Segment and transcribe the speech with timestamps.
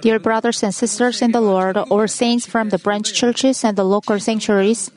[0.00, 3.84] Dear brothers and sisters in the Lord, or saints from the branch churches and the
[3.84, 4.90] local sanctuaries,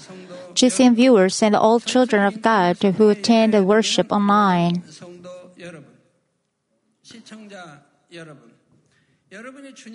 [0.54, 4.84] GCN viewers, and all children of God who attend the worship online.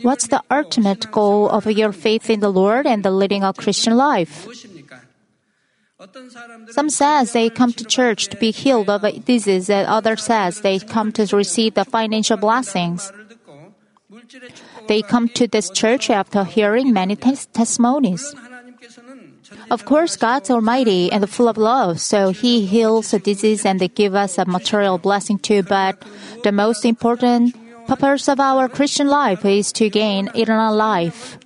[0.02, 3.96] What's the ultimate goal of your faith in the Lord and the leading a Christian
[3.96, 4.48] life?
[6.70, 10.60] Some says they come to church to be healed of a disease, and others says
[10.60, 13.12] they come to receive the financial blessings.
[14.88, 18.34] They come to this church after hearing many tes- testimonies.
[19.70, 23.88] Of course, God's almighty and full of love, so He heals the disease and they
[23.88, 25.62] give us a material blessing too.
[25.62, 26.02] But
[26.42, 27.54] the most important
[27.86, 31.38] purpose of our Christian life is to gain eternal life.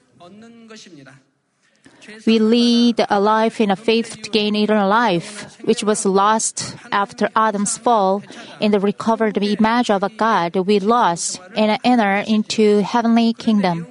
[2.26, 7.28] We lead a life in a faith to gain eternal life, which was lost after
[7.34, 8.22] Adam's fall.
[8.60, 13.86] In the recovered image of a God we lost and enter into heavenly kingdom.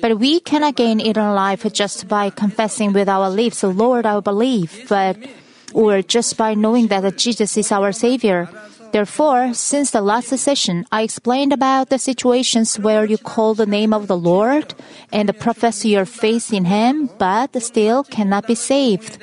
[0.00, 4.86] But we cannot gain eternal life just by confessing with our lips, Lord, I believe,
[4.88, 5.16] but
[5.72, 8.48] or just by knowing that Jesus is our Savior.
[8.92, 13.94] Therefore, since the last session, I explained about the situations where you call the name
[13.94, 14.74] of the Lord
[15.12, 19.18] and profess your faith in Him, but still cannot be saved.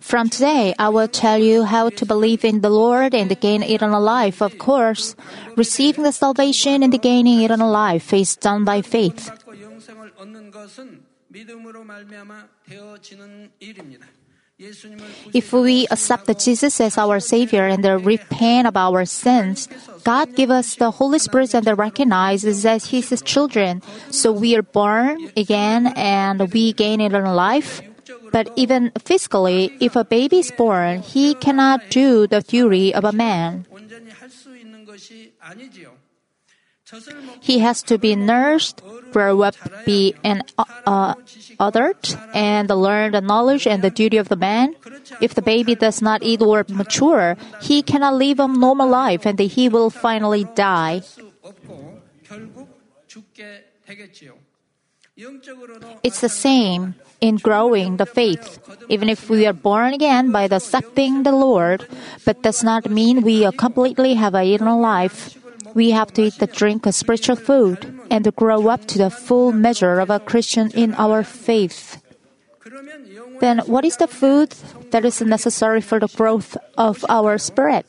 [0.00, 4.00] From today, I will tell you how to believe in the Lord and gain eternal
[4.00, 4.40] life.
[4.40, 5.14] Of course,
[5.56, 9.30] receiving the salvation and gaining eternal life is done by faith.
[15.34, 19.68] If we accept Jesus as our Savior and repent of our sins,
[20.04, 23.82] God gives us the Holy Spirit and recognizes as His children.
[24.10, 27.82] So we are born again and we gain eternal life.
[28.30, 33.12] But even physically, if a baby is born, he cannot do the duty of a
[33.12, 33.66] man.
[37.40, 39.54] He has to be nursed, grow up,
[39.84, 41.14] be an uh,
[41.60, 44.76] adult, and learn the knowledge and the duty of the man.
[45.20, 49.38] If the baby does not eat or mature, he cannot live a normal life and
[49.38, 51.02] he will finally die.
[56.02, 58.58] It's the same in growing the faith.
[58.88, 61.86] Even if we are born again by accepting the Lord,
[62.24, 65.36] but does not mean we completely have a eternal life.
[65.74, 69.52] We have to eat the drink of spiritual food and grow up to the full
[69.52, 72.02] measure of a Christian in our faith.
[73.40, 74.54] Then what is the food
[74.90, 77.86] that is necessary for the growth of our spirit?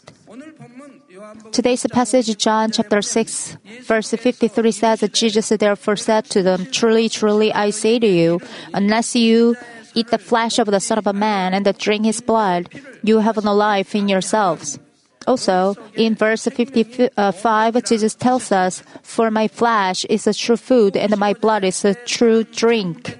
[1.51, 7.09] Today's passage, John chapter 6, verse 53 says that Jesus therefore said to them, Truly,
[7.09, 8.39] truly, I say to you,
[8.73, 9.55] unless you
[9.93, 12.69] eat the flesh of the Son of a Man and drink his blood,
[13.03, 14.79] you have no life in yourselves.
[15.27, 21.17] Also, in verse 55, Jesus tells us, For my flesh is a true food and
[21.17, 23.19] my blood is a true drink.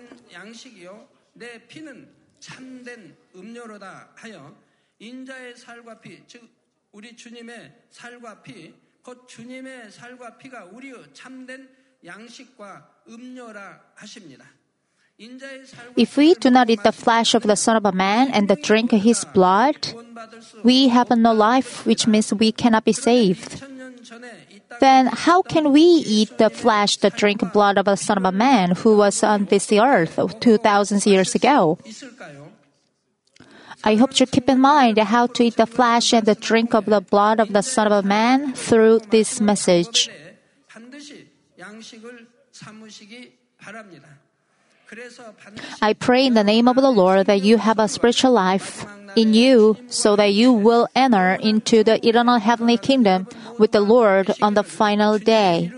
[15.96, 18.92] If we do not eat the flesh of the Son of a Man and drink
[18.92, 19.94] his blood,
[20.64, 23.64] we have no life, which means we cannot be saved.
[24.80, 28.32] Then how can we eat the flesh, the drink blood of the Son of a
[28.32, 31.78] Man who was on this earth 2,000 years ago?
[33.84, 36.86] I hope you keep in mind how to eat the flesh and the drink of
[36.86, 40.10] the blood of the Son of a Man through this message.
[45.82, 49.34] I pray in the name of the Lord that you have a spiritual life in
[49.34, 53.28] you so that you will enter into the eternal heavenly kingdom
[53.60, 55.72] with the Lord on the final day.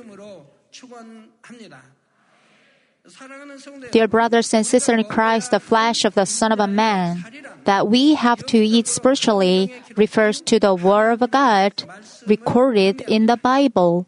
[3.92, 7.24] Dear brothers and sisters in Christ, the flesh of the Son of a Man
[7.64, 11.84] that we have to eat spiritually refers to the Word of God
[12.28, 14.08] recorded in the Bible.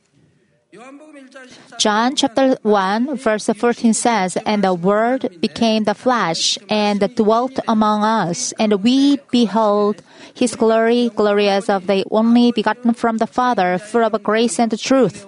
[1.78, 8.04] John chapter 1 verse 14 says, And the Word became the flesh and dwelt among
[8.04, 10.02] us, and we beheld
[10.34, 14.78] His glory, glory as of the only begotten from the Father, full of grace and
[14.80, 15.26] truth.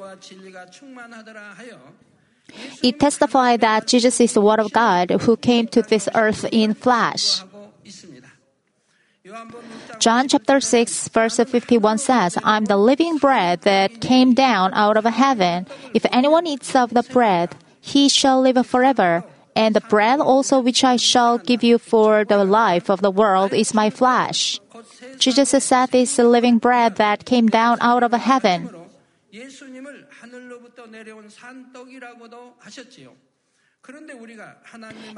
[2.81, 6.74] It testified that Jesus is the Word of God who came to this earth in
[6.74, 7.44] flesh.
[10.00, 15.04] John chapter 6 verse 51 says, I'm the living bread that came down out of
[15.04, 15.68] heaven.
[15.94, 19.24] If anyone eats of the bread, he shall live forever.
[19.56, 23.54] And the bread also which I shall give you for the life of the world
[23.54, 24.60] is my flesh.
[25.18, 28.72] Jesus said is the living bread that came down out of heaven.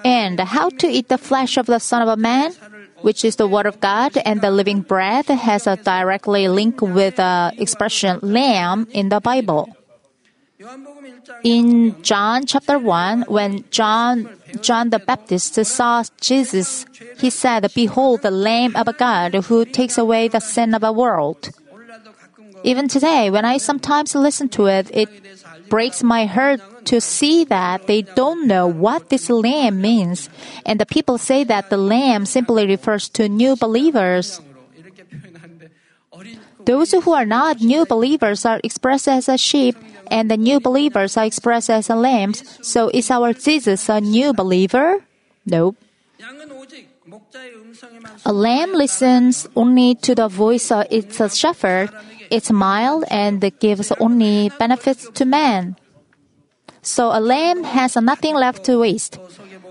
[0.04, 2.54] And how to eat the flesh of the Son of a Man,
[3.02, 7.18] which is the Word of God, and the living bread has a directly link with
[7.18, 9.75] the expression lamb in the Bible.
[11.44, 14.30] In John chapter 1, when John,
[14.62, 16.86] John the Baptist saw Jesus,
[17.18, 21.50] he said, Behold, the Lamb of God who takes away the sin of the world.
[22.63, 25.10] Even today, when I sometimes listen to it, it
[25.68, 30.30] breaks my heart to see that they don't know what this lamb means.
[30.66, 34.42] And the people say that the lamb simply refers to new believers.
[36.66, 39.75] Those who are not new believers are expressed as a sheep,
[40.07, 42.44] and the new believers are expressed as lambs.
[42.62, 45.04] So is our Jesus a new believer?
[45.45, 45.77] Nope.
[48.25, 51.89] A lamb listens only to the voice of its shepherd.
[52.30, 55.75] It's mild and gives only benefits to man.
[56.81, 59.19] So a lamb has nothing left to waste.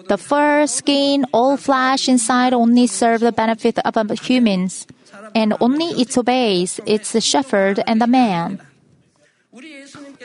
[0.09, 4.87] The fur, skin, all flesh inside only serve the benefit of humans,
[5.35, 8.61] and only it obeys its shepherd and the man.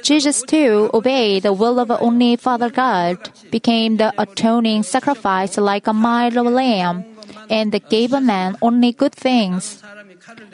[0.04, 3.18] Jesus too obeyed the will of only Father God,
[3.50, 7.04] became the atoning sacrifice like a mild lamb,
[7.50, 9.82] and gave a man only good things.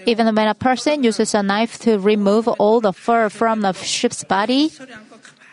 [0.05, 4.23] Even when a person uses a knife to remove all the fur from the sheep's
[4.23, 4.71] body,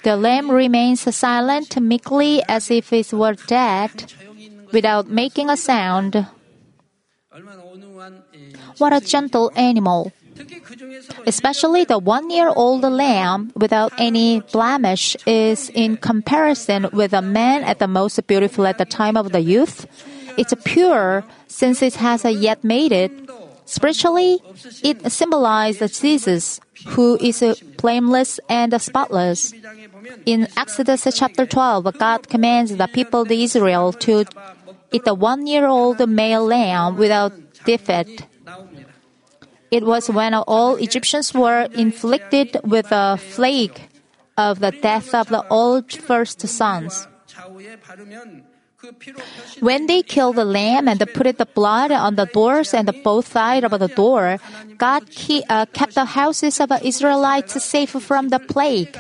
[0.03, 4.13] the lamb remains silent meekly as if it were dead,
[4.73, 6.27] without making a sound.
[8.79, 10.13] What a gentle animal!
[11.27, 17.65] Especially the one year old lamb without any blemish is in comparison with a man
[17.65, 19.87] at the most beautiful at the time of the youth.
[20.37, 23.11] It's pure since it has yet made it.
[23.65, 24.39] Spiritually,
[24.83, 27.43] it symbolizes Jesus, who is
[27.77, 29.53] blameless and spotless.
[30.27, 34.25] In Exodus chapter 12, God commands the people of Israel to
[34.93, 37.33] eat a one year old male lamb without
[37.65, 38.27] defect.
[39.71, 43.81] It was when all Egyptians were inflicted with a plague
[44.37, 47.07] of the death of the old first sons.
[49.61, 53.67] When they killed the lamb and put the blood on the doors and both sides
[53.67, 54.39] of the door,
[54.79, 58.97] God ke- uh, kept the houses of the Israelites safe from the plague.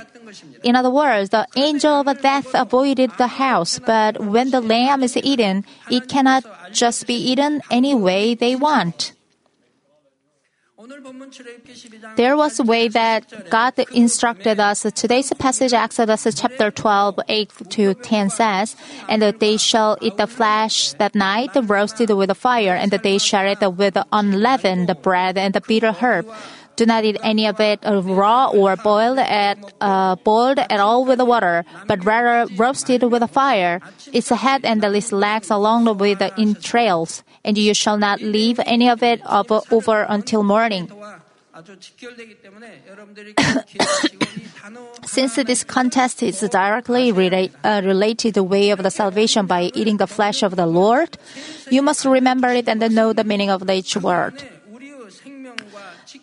[0.64, 5.16] In other words, the angel of death avoided the house, but when the lamb is
[5.16, 9.12] eaten, it cannot just be eaten any way they want.
[12.16, 14.82] There was a way that God instructed us.
[14.94, 18.76] Today's passage, Exodus chapter 12, 8 to 10 says,
[19.08, 23.62] And they shall eat the flesh that night, roasted with fire, and they shall eat
[23.76, 26.26] with unleavened bread and the bitter herb.
[26.76, 31.20] Do not eat any of it raw or boiled at uh, boiled at all with
[31.20, 33.80] water, but rather roasted with fire.
[34.12, 38.90] Its head and its legs along with the entrails, and you shall not leave any
[38.90, 40.92] of it over until morning.
[45.06, 49.46] Since this contest is directly uh, relate, uh, related to the way of the salvation
[49.46, 51.16] by eating the flesh of the Lord,
[51.70, 54.42] you must remember it and know the meaning of each word.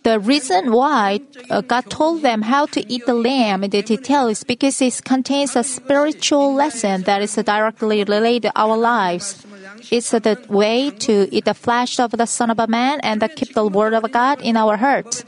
[0.03, 4.27] The reason why uh, God told them how to eat the lamb in the detail
[4.27, 9.43] is because it contains a spiritual lesson that is directly related to our lives.
[9.91, 13.53] It's the way to eat the flesh of the Son of a Man and keep
[13.53, 15.23] the Word of God in our hearts.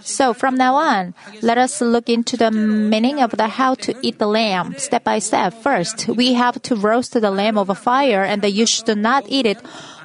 [0.00, 4.18] So from now on, let us look into the meaning of the how to eat
[4.18, 5.52] the lamb step by step.
[5.54, 9.58] First, we have to roast the lamb over fire and you should not eat it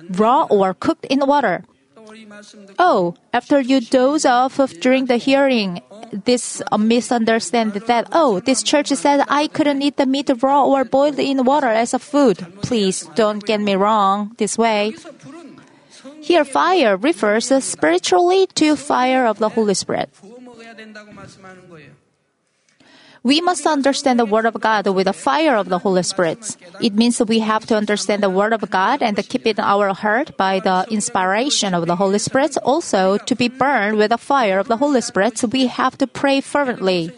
[0.10, 1.64] raw or cooked in water
[2.80, 8.64] oh, after you doze off of during the hearing, this uh, misunderstanding that, oh, this
[8.64, 12.46] church said I couldn't eat the meat raw or boiled in water as a food.
[12.62, 14.96] Please don't get me wrong this way.
[16.22, 20.10] Here, fire refers spiritually to fire of the Holy Spirit.
[23.24, 26.58] We must understand the Word of God with the fire of the Holy Spirit.
[26.82, 29.94] It means we have to understand the Word of God and keep it in our
[29.94, 32.58] heart by the inspiration of the Holy Spirit.
[32.64, 36.42] Also, to be burned with the fire of the Holy Spirit, we have to pray
[36.42, 37.12] fervently.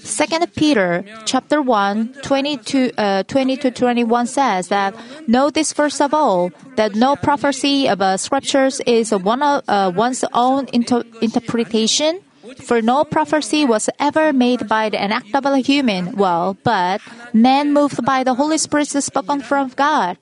[0.00, 4.92] Second Peter chapter 1, 20 to, uh, 20 to 21 says that,
[5.28, 9.92] Know this first of all, that no prophecy of uh, scriptures is one of, uh,
[9.94, 12.18] one's own inter- interpretation.
[12.60, 17.00] For no prophecy was ever made by an act of a human will, but
[17.32, 20.18] men moved by the Holy Spirit spoken from God.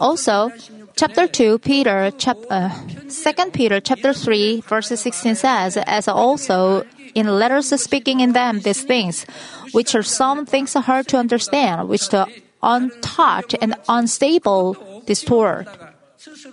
[0.00, 0.50] Also,
[0.96, 2.70] chapter 2, Peter, chap, uh,
[3.08, 8.82] 2 Peter chapter 3, verse 16 says, as also in letters speaking in them these
[8.82, 9.24] things,
[9.72, 12.26] which are some things hard to understand, which the
[12.62, 15.66] untaught and unstable distort,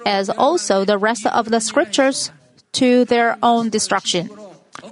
[0.06, 2.32] as also the rest of the scriptures
[2.78, 4.30] to their own destruction.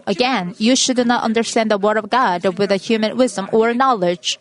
[0.08, 4.38] Again, you should not understand the word of God with a human wisdom or knowledge.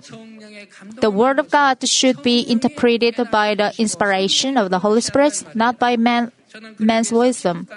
[1.01, 5.79] The word of God should be interpreted by the inspiration of the Holy Spirit, not
[5.79, 6.33] by man,
[6.79, 7.69] man's wisdom.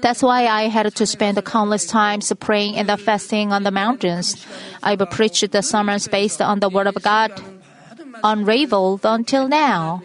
[0.00, 4.46] That's why I had to spend countless times praying and fasting on the mountains.
[4.82, 7.32] I've preached the sermons based on the Word of God,
[8.22, 10.02] unraveled until now.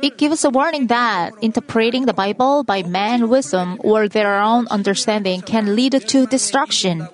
[0.00, 5.42] It gives a warning that interpreting the Bible by man's wisdom or their own understanding
[5.42, 7.06] can lead to destruction.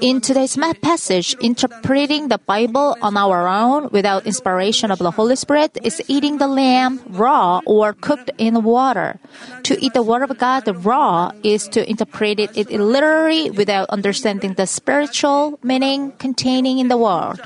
[0.00, 5.78] In today's passage, interpreting the Bible on our own without inspiration of the Holy Spirit
[5.82, 9.18] is eating the lamb raw or cooked in water.
[9.64, 14.66] To eat the Word of God raw is to interpret it literally without understanding the
[14.66, 17.38] spiritual meaning containing in the Word.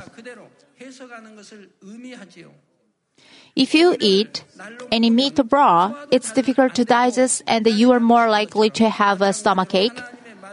[3.56, 4.44] If you eat
[4.92, 9.32] any meat raw, it's difficult to digest and you are more likely to have a
[9.32, 9.96] stomachache.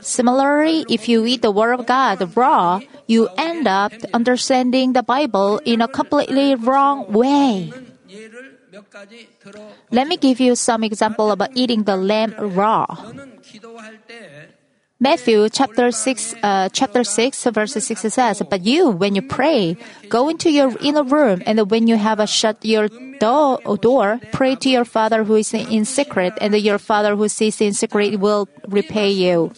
[0.02, 5.60] Similarly, if you eat the Word of God raw, you end up understanding the Bible
[5.66, 7.72] in a completely wrong way.
[9.92, 12.88] Let me give you some example about eating the lamb raw.
[15.04, 19.76] Matthew chapter 6, uh, chapter 6, verse 6 says, But you, when you pray,
[20.08, 22.88] go into your inner room, and when you have shut your
[23.20, 27.60] door, door, pray to your Father who is in secret, and your Father who sees
[27.60, 29.52] in secret will repay you.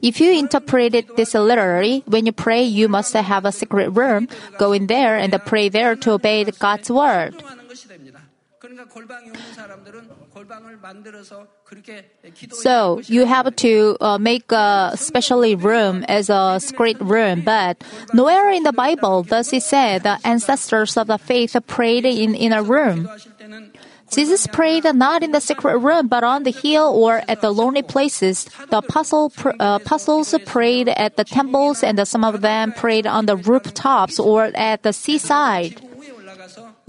[0.00, 4.26] If you interpret it this literally, when you pray, you must have a secret room.
[4.58, 7.36] Go in there and pray there to obey God's word.
[12.62, 17.82] So you have to uh, make a specially room as a secret room, but
[18.12, 22.52] nowhere in the Bible does it say the ancestors of the faith prayed in in
[22.52, 23.08] a room.
[24.10, 27.82] Jesus prayed not in the secret room, but on the hill or at the lonely
[27.82, 28.44] places.
[28.68, 33.36] The apostle, uh, apostles prayed at the temples, and some of them prayed on the
[33.36, 35.80] rooftops or at the seaside.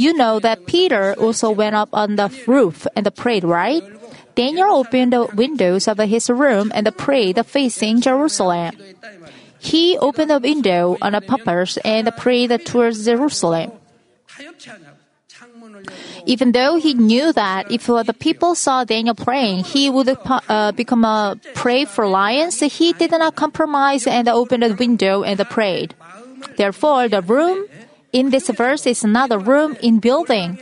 [0.02, 3.86] You know that Peter also went up on the roof and prayed, right?
[4.34, 8.74] Daniel opened the windows of his room and prayed facing Jerusalem.
[9.60, 13.78] He opened a window on a purpose and prayed towards Jerusalem.
[16.26, 21.06] Even though he knew that if the people saw Daniel praying, he would uh, become
[21.06, 25.94] a prey for lions, he did not compromise and opened a window and prayed.
[26.58, 27.70] Therefore, the room
[28.14, 30.60] in this verse is not a room in building.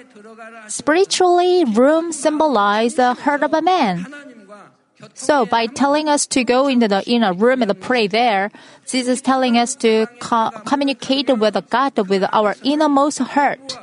[0.67, 4.05] Spiritually, room symbolizes the heart of a man.
[5.13, 8.51] So, by telling us to go into the inner room and pray there,
[8.85, 13.79] Jesus is telling us to co- communicate with God with our innermost heart.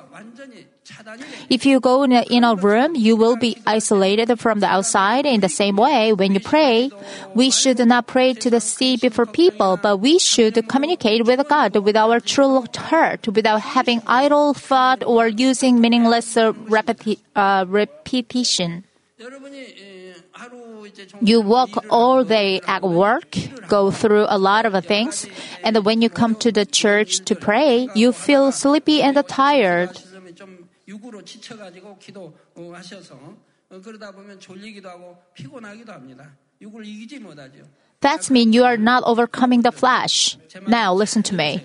[1.49, 5.27] If you go in a, in a room, you will be isolated from the outside.
[5.27, 6.91] In the same way, when you pray,
[7.35, 11.77] we should not pray to the sea before people, but we should communicate with God
[11.77, 18.85] with our true heart without having idle thought or using meaningless uh, repeti- uh, repetition.
[21.21, 23.37] You work all day at work,
[23.69, 25.27] go through a lot of things,
[25.65, 29.91] and when you come to the church to pray, you feel sleepy and tired.
[30.88, 33.38] 육으로 지쳐가지고 기도하셔서
[33.84, 36.36] 그러다 보면 졸리기도 하고 피곤하기도 합니다.
[36.62, 37.64] 육을 이기지 못하죠.
[38.02, 40.38] That means you are not overcoming the flesh.
[40.68, 41.62] Now listen to me.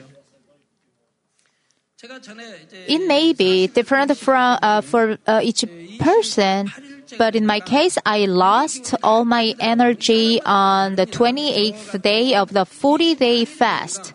[2.86, 5.64] It may be different from uh, for uh, each
[5.98, 6.70] person,
[7.16, 12.66] but in my case, I lost all my energy on the 28th day of the
[12.66, 14.12] 40-day fast.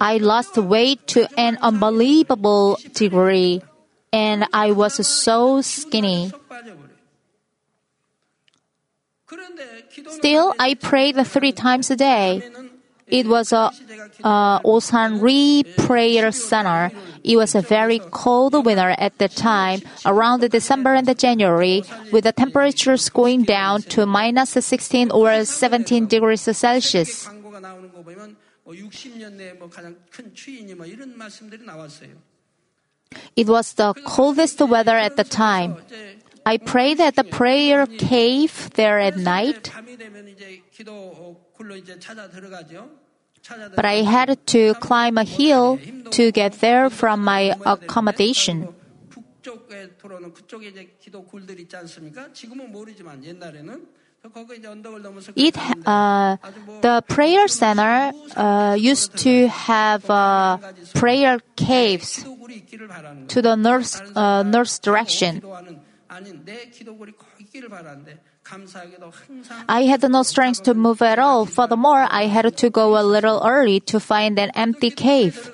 [0.00, 3.62] I lost weight to an unbelievable degree,
[4.12, 6.32] and I was so skinny.
[10.08, 12.42] Still, I prayed three times a day.
[13.06, 13.70] It was a
[14.24, 16.90] uh, Osan Ri Prayer Center.
[17.22, 22.32] It was a very cold winter at the time, around December and January, with the
[22.32, 27.28] temperatures going down to minus 16 or 17 degrees Celsius.
[33.35, 35.75] It was the coldest weather at the time.
[36.45, 39.71] I prayed at the prayer cave there at night.
[41.53, 42.89] 굴로 이제 찾아 들어가죠.
[43.41, 45.77] 찾아 But I had to climb a hill
[46.09, 48.73] to get there from my accommodation.
[49.09, 52.31] 북쪽에 도로는 그쪽에 이제 기도 굴들 있지 않습니까?
[52.33, 53.87] 지금은 모르지만 옛날에는
[55.36, 55.56] It,
[55.86, 56.36] uh,
[56.82, 60.58] the prayer center uh, used to have uh,
[60.94, 62.24] prayer caves
[63.28, 65.42] to the north, uh, north direction.
[69.68, 71.46] I had no strength to move at all.
[71.46, 75.50] Furthermore, I had to go a little early to find an empty cave.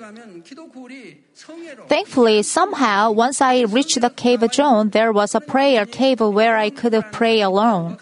[1.87, 6.69] Thankfully, somehow, once I reached the cave zone, there was a prayer cave where I
[6.69, 7.97] could pray alone.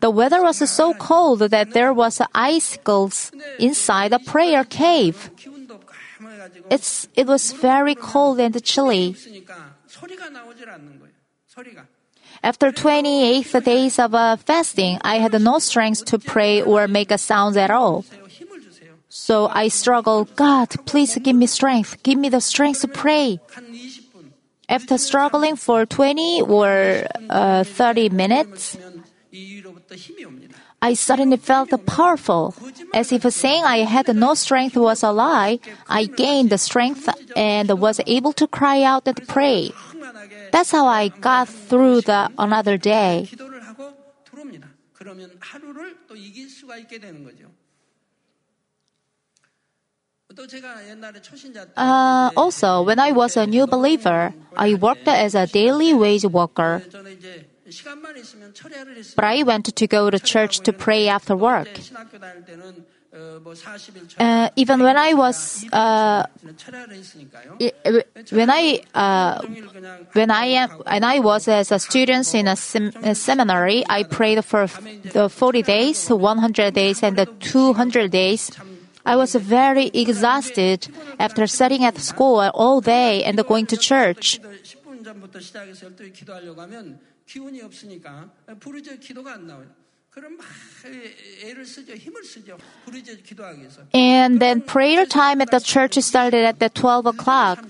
[0.00, 5.30] The weather was so cold that there was icicles inside the prayer cave.
[6.70, 9.16] It's, it was very cold and chilly.
[12.42, 17.16] After 28 days of uh, fasting, I had no strength to pray or make a
[17.16, 18.04] sound at all.
[19.16, 22.02] So I struggle, God, please give me strength.
[22.02, 23.38] Give me the strength to pray.
[24.68, 28.76] After struggling for 20 or uh, 30 minutes,
[30.82, 32.56] I suddenly felt powerful,
[32.92, 35.60] as if saying I had no strength was a lie.
[35.88, 39.70] I gained the strength and was able to cry out and pray.
[40.50, 43.30] That's how I got through the another day.
[51.76, 56.82] Uh, also, when I was a new believer, I worked as a daily wage worker.
[59.16, 61.68] But I went to go to church to pray after work.
[64.18, 66.26] Uh, even when I was uh,
[68.30, 69.40] when I uh,
[70.14, 74.02] when I am and I was as a student in a, sem- a seminary, I
[74.02, 74.66] prayed for
[75.12, 78.50] the 40 days, 100 days, and the 200 days.
[79.04, 84.40] I was very exhausted after sitting at school all day and going to church.
[93.92, 97.64] And then prayer time at the church started at the 12 o'clock.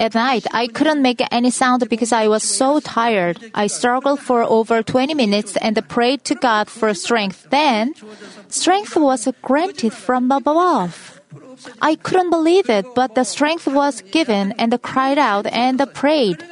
[0.00, 3.50] At night, I couldn't make any sound because I was so tired.
[3.54, 7.48] I struggled for over 20 minutes and prayed to God for strength.
[7.50, 7.94] Then,
[8.48, 11.20] strength was granted from above.
[11.82, 16.44] I couldn't believe it, but the strength was given and cried out and prayed.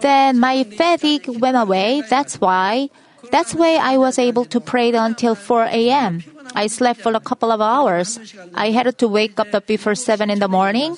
[0.00, 2.02] Then my fatigue went away.
[2.08, 2.88] That's why,
[3.30, 6.24] that's why I was able to pray until 4 a.m.
[6.54, 8.18] I slept for a couple of hours.
[8.54, 10.96] I had to wake up before 7 in the morning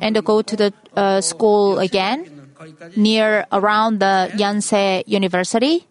[0.00, 2.48] and go to the uh, school again
[2.96, 5.86] near around the Yonsei University.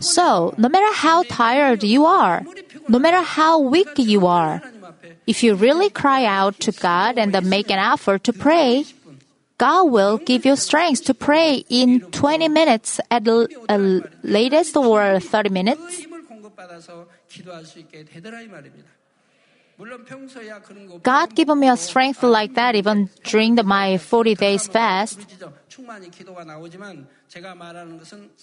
[0.00, 2.44] So, no matter how tired you are,
[2.88, 4.62] no matter how weak you are,
[5.26, 8.84] if you really cry out to God and make an effort to pray,
[9.56, 15.20] God will give you strength to pray in 20 minutes at the uh, latest or
[15.20, 16.06] 30 minutes.
[21.02, 25.18] God gave me a strength like that even during my 40 days fast.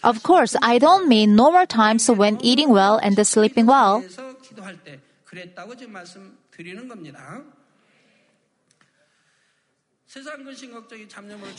[0.03, 4.03] Of course, I don't mean normal times when eating well and sleeping well.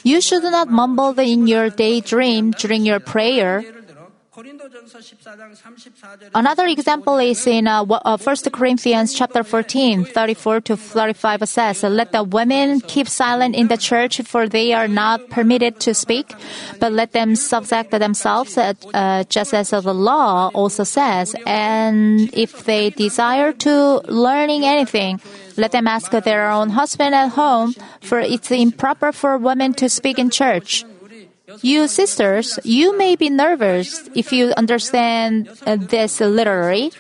[0.05, 3.65] You should not mumble in your daydream during your prayer.
[6.35, 8.17] Another example is in uh, 1 uh,
[8.51, 14.23] Corinthians chapter 14, 34 to 35 says, Let the women keep silent in the church,
[14.23, 16.33] for they are not permitted to speak,
[16.81, 21.37] but let them subject themselves, uh, uh, just as the law also says.
[21.45, 25.21] And if they desire to learning anything,
[25.59, 30.19] let them ask their own husband at home, for it's improper for women to speak
[30.19, 30.87] in church.
[31.61, 36.93] You sisters, you may be nervous if you understand uh, this literally.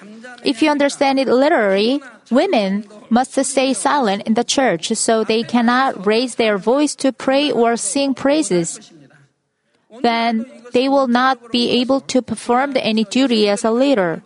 [0.45, 6.07] If you understand it literally, women must stay silent in the church so they cannot
[6.07, 8.93] raise their voice to pray or sing praises.
[10.03, 14.23] Then they will not be able to perform any duty as a leader.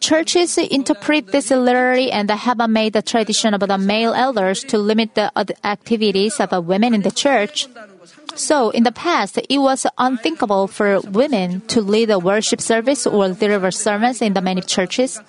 [0.00, 5.14] Churches interpret this literally and have made the tradition of the male elders to limit
[5.14, 5.30] the
[5.62, 7.68] activities of women in the church.
[8.34, 13.28] So, in the past, it was unthinkable for women to lead a worship service or
[13.30, 15.20] deliver sermons in the many churches.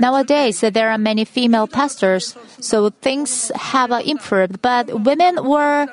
[0.00, 5.86] Nowadays, there are many female pastors, so things have improved, but women were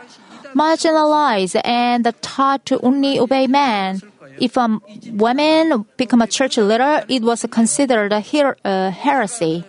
[0.55, 4.01] marginalized and taught to only obey men.
[4.39, 4.79] If a
[5.11, 9.63] woman become a church leader, it was considered a her- uh, heresy.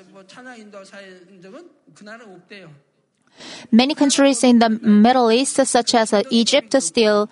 [3.73, 7.29] Many countries in the Middle East, such as uh, Egypt, still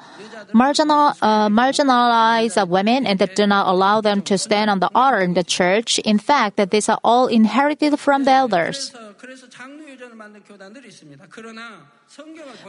[0.53, 5.21] marginal, uh, marginalize uh, women and do not allow them to stand on the altar
[5.21, 5.99] in the church.
[6.01, 8.93] In fact, these are all inherited from the elders.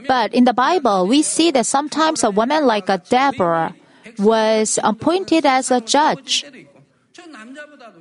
[0.08, 3.76] But in the Bible, we see that sometimes a woman like a Deborah
[4.18, 6.46] was appointed as a judge.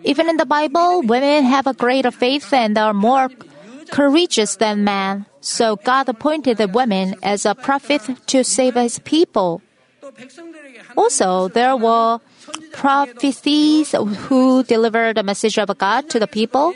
[0.03, 3.29] Even in the Bible, women have a greater faith and are more
[3.90, 9.62] courageous than man, so God appointed the women as a prophet to save his people.
[10.97, 12.20] Also, there were
[12.73, 16.75] prophecies who delivered the message of God to the people.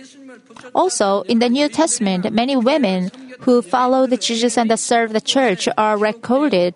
[0.74, 5.96] Also, in the New Testament, many women who followed Jesus and served the church are
[5.96, 6.74] recorded.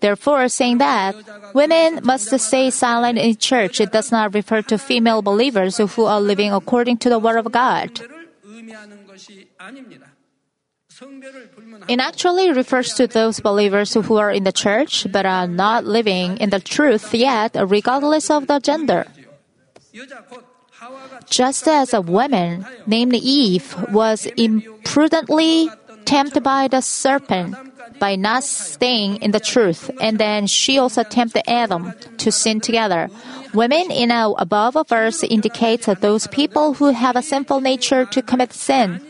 [0.00, 1.16] Therefore, saying that
[1.54, 6.20] women must stay silent in church it does not refer to female believers who are
[6.20, 7.88] living according to the Word of God.
[11.88, 16.38] It actually refers to those believers who are in the church but are not living
[16.38, 19.06] in the truth yet, regardless of the gender.
[21.30, 25.70] Just as a woman named Eve was imprudently
[26.04, 27.56] tempted by the serpent,
[27.98, 33.08] by not staying in the truth, and then she also tempted Adam to sin together.
[33.54, 38.52] Women in our above verse indicates those people who have a sinful nature to commit
[38.52, 39.00] sin.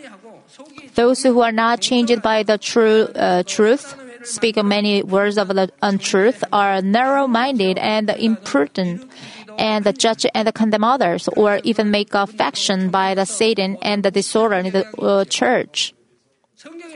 [0.94, 5.70] Those who are not changed by the true uh, truth speak many words of the
[5.82, 9.10] untruth, are narrow-minded and imprudent,
[9.58, 14.10] and judge and condemn others, or even make a faction by the Satan and the
[14.10, 15.94] disorder in the uh, church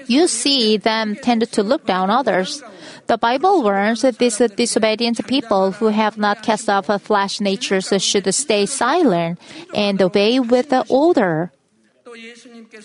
[0.07, 2.63] you see them tend to look down others.
[3.07, 7.93] The Bible warns that these disobedient people who have not cast off a flesh natures
[8.03, 9.41] should stay silent
[9.75, 11.53] and obey with the order.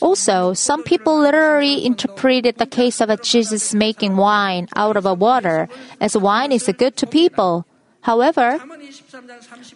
[0.01, 5.69] Also, some people literally interpreted the case of Jesus making wine out of water,
[6.01, 7.65] as wine is good to people.
[8.03, 8.59] However,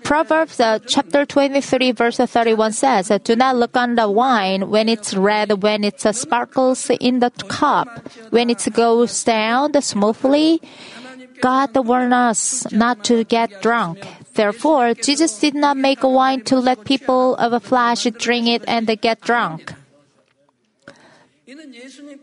[0.03, 5.15] Proverbs uh, chapter 23 verse 31 says, Do not look on the wine when it's
[5.15, 7.87] red, when it uh, sparkles in the cup,
[8.31, 10.61] when it goes down smoothly.
[11.39, 14.05] God warned us not to get drunk.
[14.33, 18.87] Therefore, Jesus did not make wine to let people of a flesh drink it and
[18.99, 19.73] get drunk.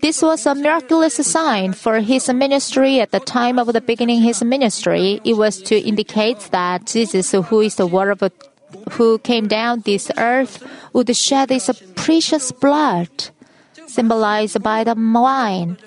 [0.03, 4.45] This was a miraculous sign for his ministry at the time of the beginning his
[4.45, 5.19] ministry.
[5.25, 8.33] It was to indicate that Jesus, who is the Word of
[8.93, 10.61] who came down this earth,
[10.93, 13.09] would shed his precious blood,
[13.87, 15.79] symbolized by the wine.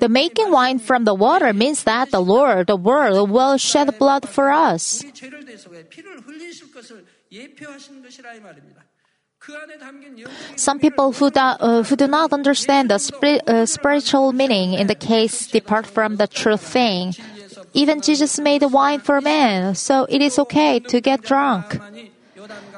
[0.00, 4.28] The making wine from the water means that the Lord, the world, will shed blood
[4.28, 5.04] for us.
[10.56, 14.94] Some people who do, uh, who do not understand the uh, spiritual meaning in the
[14.94, 17.14] case depart from the true thing.
[17.72, 21.78] Even Jesus made wine for men, so it is okay to get drunk.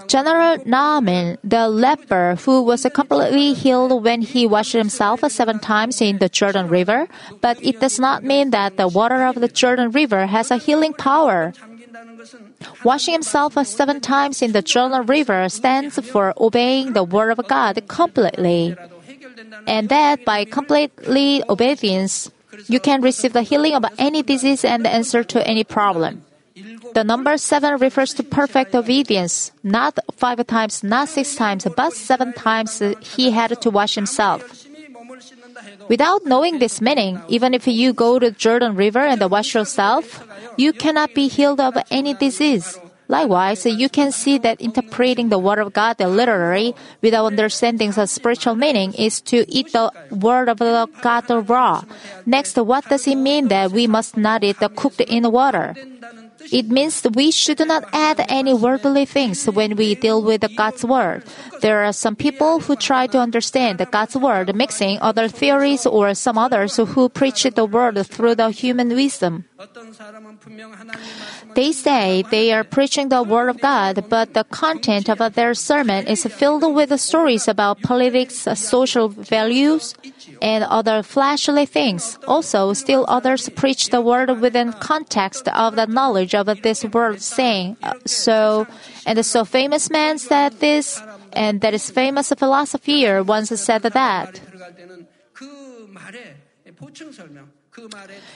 [0.06, 6.18] General Naaman, the leper who was completely healed when he washed himself seven times in
[6.18, 7.08] the Jordan River,
[7.40, 10.94] but it does not mean that the water of the Jordan River has a healing
[10.94, 11.52] power.
[12.84, 17.80] Washing himself seven times in the Jordan River stands for obeying the word of God
[17.88, 18.76] completely.
[19.66, 22.30] And that by completely obedience,
[22.66, 26.22] you can receive the healing of any disease and the answer to any problem.
[26.94, 32.32] The number seven refers to perfect obedience, not five times, not six times, but seven
[32.32, 34.65] times he had to wash himself.
[35.88, 40.72] Without knowing this meaning, even if you go to Jordan River and wash yourself, you
[40.72, 42.78] cannot be healed of any disease.
[43.08, 48.56] Likewise, you can see that interpreting the Word of God literally without understanding the spiritual
[48.56, 51.84] meaning is to eat the Word of God raw.
[52.26, 55.74] Next, what does it mean that we must not eat the cooked in water?
[56.52, 61.24] It means we should not add any worldly things when we deal with God's Word.
[61.60, 66.38] There are some people who try to understand God's Word mixing other theories or some
[66.38, 69.44] others who preach the Word through the human wisdom.
[71.54, 76.06] They say they are preaching the Word of God, but the content of their sermon
[76.06, 79.94] is filled with stories about politics, social values,
[80.42, 82.18] and other fleshly things.
[82.26, 87.78] Also, still others preach the Word within context of the knowledge of this world, saying,
[87.82, 88.66] uh, So,
[89.06, 91.00] and so famous man said this,
[91.32, 94.40] and that is famous philosopher once said that.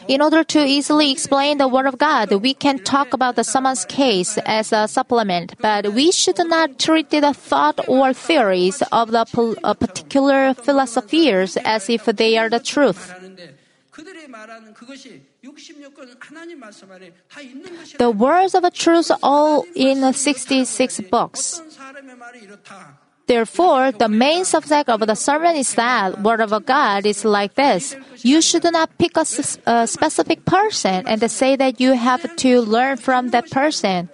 [0.08, 3.84] In order to easily explain the Word of God, we can talk about the someone's
[3.84, 9.24] case as a supplement, but we should not treat the thought or theories of the
[9.64, 13.14] uh, particular philosophers as if they are the truth.
[17.98, 21.62] The words of a truth all in 66 books.
[23.30, 27.94] Therefore, the main subject of the sermon is that Word of God is like this.
[28.26, 29.24] You should not pick a,
[29.70, 34.10] a specific person and say that you have to learn from that person.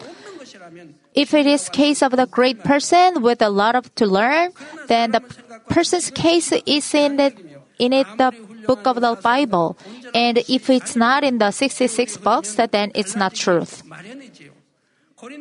[1.14, 4.52] If it is case of the great person with a lot of to learn,
[4.88, 5.24] then the
[5.70, 7.32] person's case is in the
[7.78, 9.78] in it the book of the Bible.
[10.12, 13.82] And if it's not in the 66 books, then it's not truth.
[15.18, 15.32] 1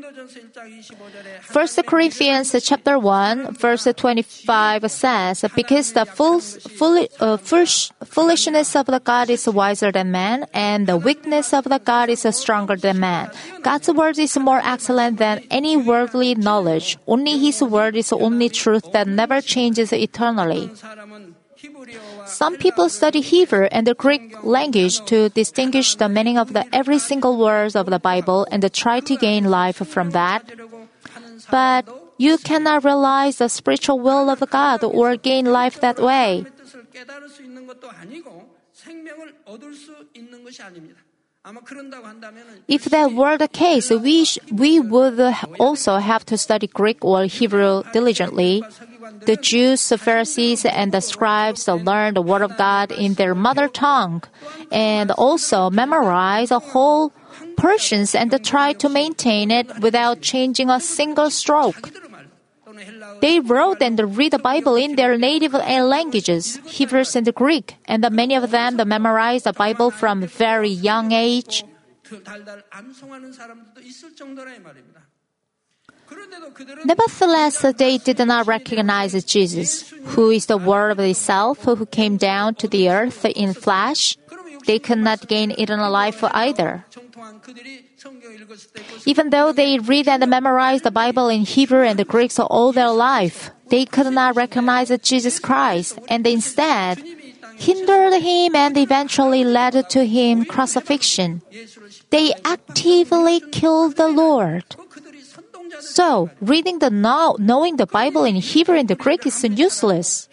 [1.85, 6.07] Corinthians chapter 1 verse 25 says, Because the
[7.19, 7.37] uh,
[8.05, 12.21] foolishness of the God is wiser than man, and the weakness of the God is
[12.31, 13.29] stronger than man.
[13.63, 16.97] God's word is more excellent than any worldly knowledge.
[17.05, 20.71] Only His word is only truth that never changes eternally.
[22.25, 26.99] Some people study Hebrew and the Greek language to distinguish the meaning of the every
[26.99, 30.43] single word of the Bible and try to gain life from that.
[31.51, 31.85] But
[32.17, 36.45] you cannot realize the spiritual will of God or gain life that way.
[42.67, 45.19] If that were the case, we, sh- we would
[45.59, 48.63] also have to study Greek or Hebrew diligently.
[49.25, 53.67] The Jews, the Pharisees, and the scribes learned the Word of God in their mother
[53.67, 54.23] tongue
[54.71, 57.13] and also memorized the whole
[57.57, 61.91] portions and tried to maintain it without changing a single stroke.
[63.21, 68.35] They wrote and read the Bible in their native languages, Hebrews and Greek, and many
[68.35, 71.63] of them memorized the Bible from very young age.
[76.85, 82.55] Nevertheless, they did not recognize Jesus, who is the Word of itself, who came down
[82.55, 84.17] to the earth in flesh
[84.65, 86.85] they could not gain eternal life either.
[89.05, 92.91] Even though they read and memorize the Bible in Hebrew and the Greek all their
[92.91, 97.01] life, they could not recognize Jesus Christ, and instead
[97.57, 101.41] hindered him and eventually led to him crucifixion.
[102.09, 104.75] They actively killed the Lord.
[105.79, 110.29] So, reading the now, knowing the Bible in Hebrew and the Greek is useless.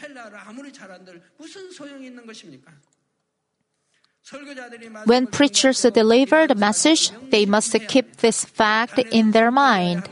[5.05, 10.09] When preachers deliver the message, they must keep this fact in their mind.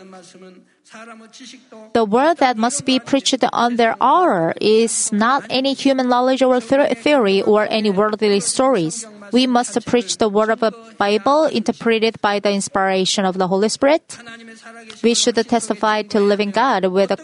[1.92, 6.60] The word that must be preached on their hour is not any human knowledge or
[6.60, 9.06] theory or any worldly stories.
[9.32, 13.68] We must preach the word of the Bible interpreted by the inspiration of the Holy
[13.68, 14.18] Spirit.
[15.02, 17.14] We should testify to living God with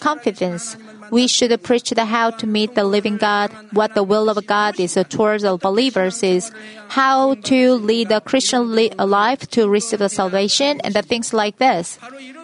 [0.00, 0.76] confidence.
[1.10, 4.78] We should preach the how to meet the living God, what the will of God
[4.78, 6.52] is towards the believers is,
[6.88, 11.98] how to lead a Christian life to receive the salvation, and the things like this.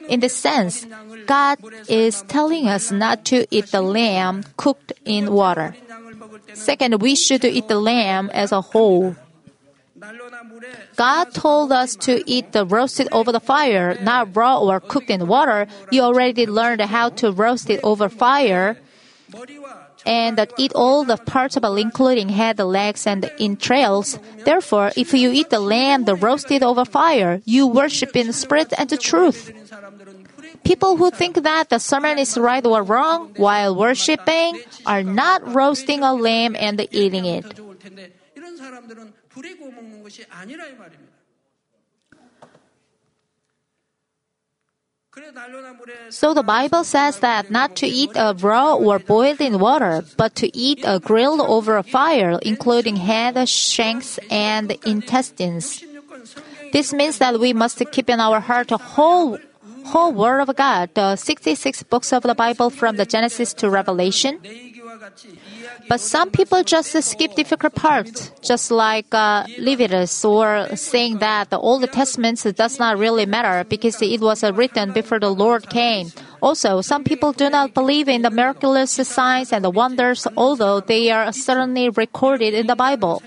[0.09, 0.87] In this sense,
[1.26, 5.74] God is telling us not to eat the lamb cooked in water.
[6.55, 9.16] Second, we should eat the lamb as a whole.
[10.96, 15.26] God told us to eat the roasted over the fire, not raw or cooked in
[15.26, 15.66] water.
[15.90, 18.78] You already learned how to roast it over fire.
[20.06, 24.20] And eat all the parts of it, including head, legs, and entrails.
[24.44, 28.88] Therefore, if you eat the lamb the roasted over fire, you worship in spirit and
[28.88, 29.50] the truth.
[30.62, 36.02] People who think that the sermon is right or wrong while worshiping are not roasting
[36.02, 37.46] a lamb and eating it.
[39.36, 41.21] 더 좋을 텐데 이런 사람들은 불이 구워 먹는 것이 아니라 이 말입니다.
[45.12, 49.41] 그래 난로나 물에 So the Bible says that not to eat a raw or boiled
[49.41, 55.84] in water, but to eat a grilled over a fire, including head, shanks, and intestines.
[55.84, 59.38] 16권 성경이 This means that we must keep in our heart the whole
[59.84, 64.39] whole word of God, the 66 books of the Bible from the Genesis to Revelation.
[65.88, 71.59] but some people just skip difficult parts, just like uh, Leviticus or saying that the
[71.59, 76.11] Old Testament does not really matter because it was written before the Lord came.
[76.42, 81.11] Also, some people do not believe in the miraculous signs and the wonders, although they
[81.11, 83.22] are certainly recorded in the Bible.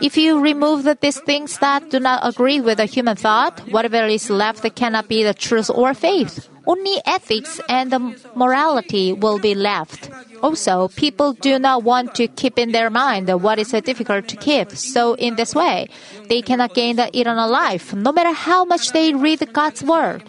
[0.00, 4.30] If you remove these things that do not agree with the human thought, whatever is
[4.30, 10.10] left cannot be the truth or faith only ethics and morality will be left.
[10.42, 14.72] Also, people do not want to keep in their mind what is difficult to keep.
[14.72, 15.88] So, in this way,
[16.28, 20.22] they cannot gain the eternal life, no matter how much they read God's word.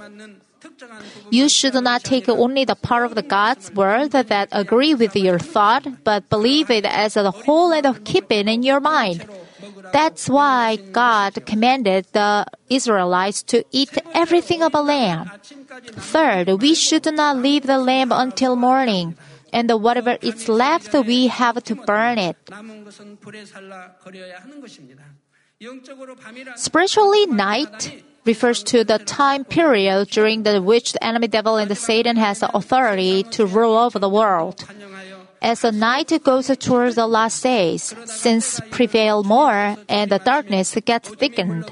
[1.30, 5.40] You should not take only the part of the God's word that agree with your
[5.40, 9.28] thought, but believe it as a whole and keep it in your mind.
[9.92, 15.30] That's why God commanded the Israelites to eat everything of a lamb.
[15.92, 19.16] Third, we should not leave the lamb until morning,
[19.52, 22.38] and whatever is left, we have to burn it.
[26.56, 31.76] Spiritually, night refers to the time period during the which the enemy devil and the
[31.76, 34.66] Satan has the authority to rule over the world.
[35.44, 41.10] As the night goes towards the last days, sins prevail more and the darkness gets
[41.10, 41.70] thickened.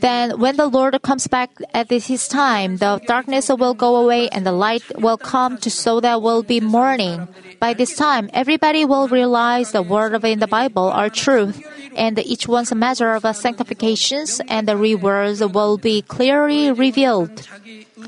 [0.00, 4.46] Then, when the Lord comes back at his time, the darkness will go away and
[4.46, 7.28] the light will come to so that will be morning.
[7.58, 11.64] By this time, everybody will realize the word in the Bible are truth,
[11.96, 17.48] and each one's measure of sanctifications and the rewards will be clearly revealed.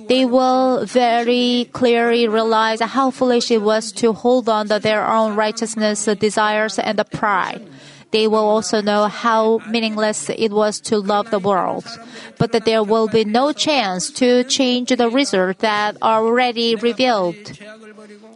[0.09, 5.35] They will very clearly realize how foolish it was to hold on to their own
[5.35, 7.67] righteousness, desires, and pride
[8.11, 11.85] they will also know how meaningless it was to love the world.
[12.39, 17.59] But that there will be no chance to change the result that already revealed.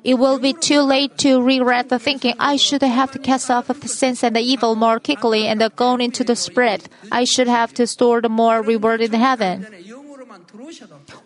[0.02, 3.68] It will be too late to regret the thinking, I should have to cast off
[3.68, 6.88] the sins and the evil more quickly and gone into the spirit.
[7.12, 9.66] I should have to store the more reward in heaven.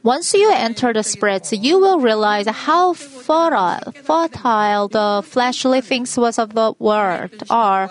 [0.03, 6.39] Once you enter the spirits, you will realize how fertile, fertile the fleshly things was
[6.39, 7.91] of the world are.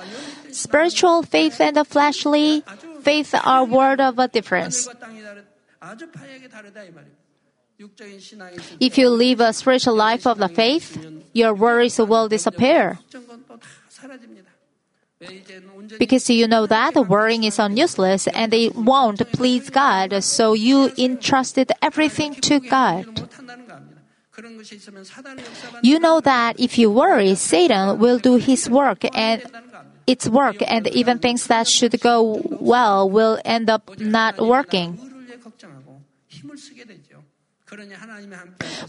[0.53, 2.63] Spiritual faith and the fleshly
[3.01, 4.87] faith are word of a difference.
[8.79, 10.97] If you live a spiritual life of the faith,
[11.33, 12.99] your worries will disappear.
[15.99, 21.71] Because you know that worrying is useless and it won't please God, so you entrusted
[21.81, 23.05] everything to God.
[25.81, 29.43] You know that if you worry, Satan will do his work and
[30.05, 34.99] its work, and even things that should go well will end up not working.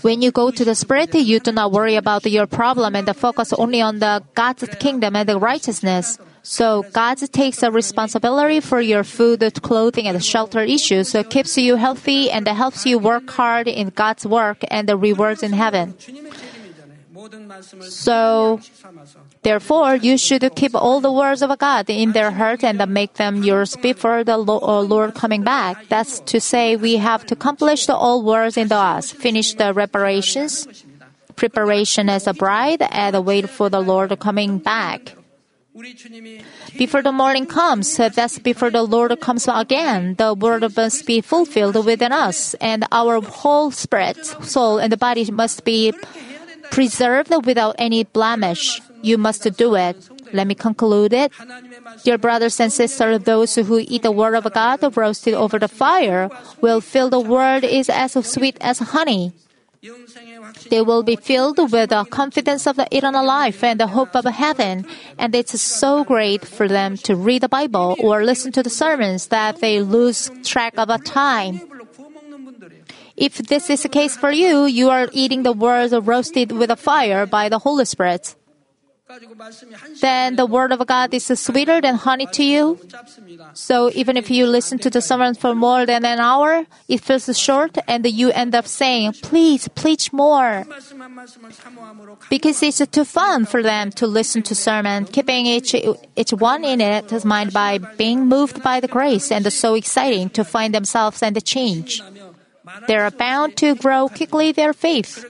[0.02, 3.52] When you go to the Spirit, you do not worry about your problem and focus
[3.54, 6.18] only on the God's kingdom and the righteousness.
[6.42, 11.76] So God takes a responsibility for your food, clothing, and shelter issues, so keeps you
[11.76, 15.96] healthy and helps you work hard in God's work and the rewards in heaven.
[17.88, 18.60] So,
[19.44, 23.44] therefore, you should keep all the words of God in their heart and make them
[23.44, 25.88] yours before the uh, Lord coming back.
[25.88, 29.72] That's to say, we have to accomplish the all words in the us, finish the
[29.72, 30.66] reparations,
[31.36, 35.14] preparation as a bride, and wait for the Lord coming back.
[36.78, 41.74] Before the morning comes, that's before the Lord comes again, the word must be fulfilled
[41.84, 45.92] within us, and our whole spirit, soul, and body must be
[46.70, 48.80] preserved without any blemish.
[49.04, 50.08] You must do it.
[50.32, 51.30] Let me conclude it.
[52.04, 56.30] Dear brothers and sisters, those who eat the word of God roasted over the fire
[56.62, 59.32] will feel the word is as sweet as honey.
[60.70, 64.24] They will be filled with the confidence of the eternal life and the hope of
[64.24, 64.86] heaven.
[65.18, 69.28] And it's so great for them to read the Bible or listen to the sermons
[69.28, 71.60] that they lose track of time.
[73.16, 76.76] If this is the case for you, you are eating the words roasted with a
[76.76, 78.34] fire by the Holy Spirit.
[80.00, 82.78] Then the word of God is sweeter than honey to you.
[83.54, 87.26] So even if you listen to the sermon for more than an hour, it feels
[87.38, 90.64] short and you end up saying, please preach more.
[92.30, 96.80] Because it's too fun for them to listen to sermon, keeping each, each one in
[96.80, 101.42] its mind by being moved by the grace and so exciting to find themselves and
[101.44, 102.02] change.
[102.86, 105.20] They are bound to grow quickly their faith.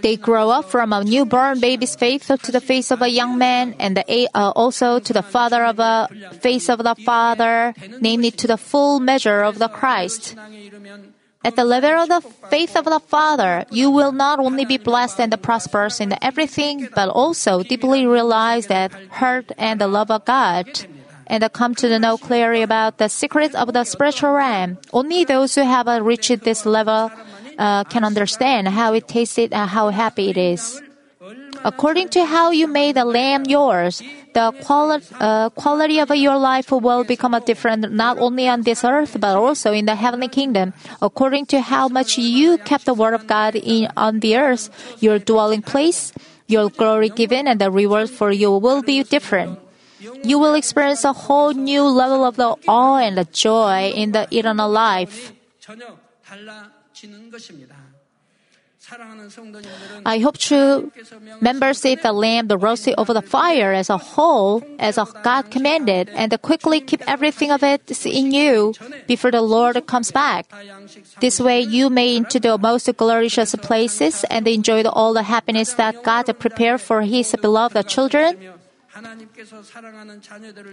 [0.00, 3.74] They grow up from a newborn baby's faith to the face of a young man,
[3.78, 6.08] and the, uh, also to the father of a
[6.40, 10.36] face of the father, namely to the full measure of the Christ.
[11.44, 15.20] At the level of the faith of the Father, you will not only be blessed
[15.20, 20.66] and prosperous in everything, but also deeply realize that heart and the love of God,
[21.26, 24.78] and come to know clearly about the secrets of the spiritual realm.
[24.92, 27.12] Only those who have reached this level
[27.58, 30.80] uh, can understand how it tastes and how happy it is.
[31.64, 34.02] According to how you made the lamb yours,
[34.34, 39.16] the quali- uh, quality of your life will become different not only on this earth
[39.18, 40.74] but also in the heavenly kingdom.
[41.00, 44.68] According to how much you kept the word of God in on the earth,
[45.00, 46.12] your dwelling place,
[46.46, 49.58] your glory given, and the reward for you will be different.
[50.22, 54.28] You will experience a whole new level of the awe and the joy in the
[54.30, 55.32] eternal life.
[60.04, 60.90] I hope to
[61.40, 66.10] members save the lamb the roasted over the fire as a whole, as God commanded,
[66.10, 68.74] and quickly keep everything of it in you
[69.06, 70.46] before the Lord comes back.
[71.20, 76.02] This way you may into the most glorious places and enjoy all the happiness that
[76.02, 78.38] God prepared for His beloved children.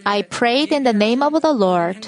[0.06, 2.08] I prayed in the name of the Lord.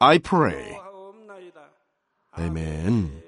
[0.00, 0.78] I pray.
[2.38, 3.22] Amen.